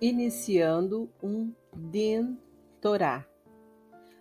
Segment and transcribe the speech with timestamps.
[0.00, 2.36] iniciando um Din
[2.82, 3.26] Torah.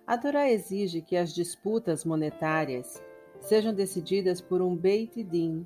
[0.08, 3.04] A Torá exige que as disputas monetárias
[3.42, 5.66] sejam decididas por um Beit Din,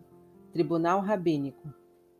[0.51, 1.71] tribunal rabínico.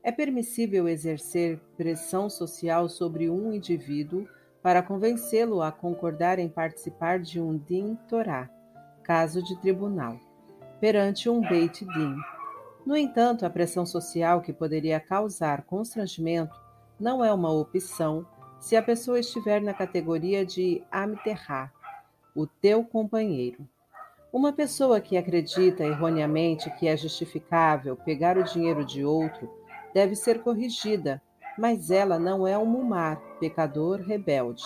[0.04, 4.28] É permissível exercer pressão social sobre um indivíduo
[4.62, 8.50] para convencê-lo a concordar em participar de um Din Torah,
[9.04, 10.20] caso de tribunal,
[10.80, 12.16] perante um Beit Din.
[12.86, 16.59] No entanto, a pressão social que poderia causar constrangimento
[17.00, 18.25] não é uma opção
[18.60, 21.71] se a pessoa estiver na categoria de Amterra,
[22.36, 23.65] o teu companheiro.
[24.33, 29.50] Uma pessoa que acredita erroneamente que é justificável pegar o dinheiro de outro
[29.93, 31.21] deve ser corrigida,
[31.57, 34.63] mas ela não é um mumar, pecador rebelde.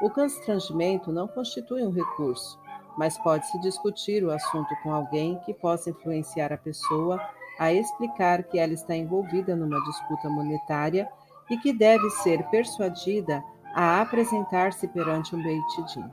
[0.00, 2.58] O constrangimento não constitui um recurso,
[2.96, 7.20] mas pode-se discutir o assunto com alguém que possa influenciar a pessoa
[7.58, 11.08] a explicar que ela está envolvida numa disputa monetária
[11.50, 13.42] e que deve ser persuadida
[13.74, 16.08] a apresentar-se perante um Beit Din.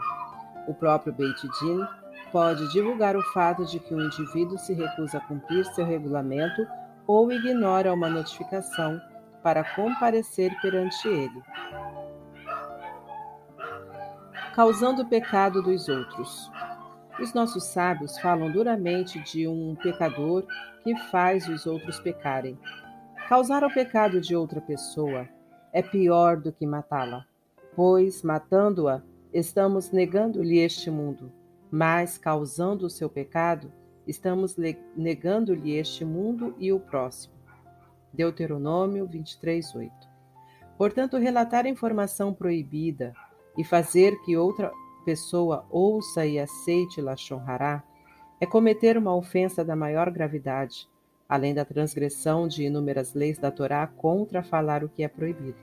[0.67, 1.85] O próprio Beit Din
[2.31, 6.65] pode divulgar o fato de que o indivíduo se recusa a cumprir seu regulamento
[7.05, 8.99] ou ignora uma notificação
[9.43, 11.41] para comparecer perante ele,
[14.53, 16.51] causando o pecado dos outros.
[17.19, 20.45] Os nossos sábios falam duramente de um pecador
[20.83, 22.57] que faz os outros pecarem,
[23.31, 25.25] Causar o pecado de outra pessoa
[25.71, 27.25] é pior do que matá-la,
[27.73, 29.01] pois, matando-a,
[29.33, 31.31] estamos negando-lhe este mundo,
[31.71, 33.71] mas, causando o seu pecado,
[34.05, 34.57] estamos
[34.97, 37.33] negando-lhe este mundo e o próximo.
[38.11, 39.93] Deuteronômio 23, 8.
[40.77, 43.13] Portanto, relatar informação proibida
[43.57, 44.73] e fazer que outra
[45.05, 47.81] pessoa ouça e aceite Lashon Hará
[48.41, 50.90] é cometer uma ofensa da maior gravidade,
[51.31, 55.55] além da transgressão de inúmeras leis da Torá contra falar o que é proibido.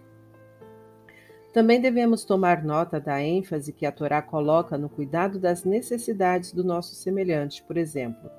[1.53, 6.65] Também devemos tomar nota da ênfase que a Torá coloca no cuidado das necessidades do
[6.65, 8.31] nosso semelhante, por exemplo.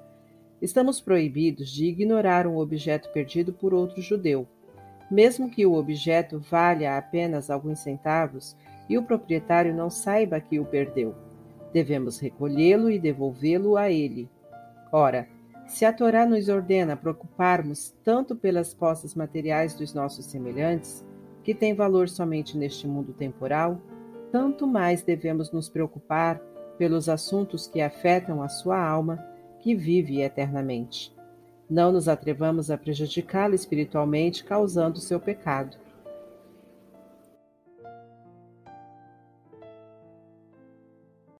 [0.59, 4.47] Estamos proibidos de ignorar um objeto perdido por outro judeu,
[5.11, 8.57] mesmo que o objeto valha apenas alguns centavos
[8.89, 11.13] e o proprietário não saiba que o perdeu.
[11.71, 14.27] Devemos recolhê-lo e devolvê-lo a ele.
[14.91, 15.27] Ora,
[15.69, 21.05] se a Torá nos ordena preocuparmos tanto pelas posses materiais dos nossos semelhantes,
[21.43, 23.79] que têm valor somente neste mundo temporal,
[24.31, 26.41] tanto mais devemos nos preocupar
[26.77, 29.23] pelos assuntos que afetam a sua alma,
[29.59, 31.15] que vive eternamente.
[31.69, 35.77] Não nos atrevamos a prejudicá-la espiritualmente, causando seu pecado.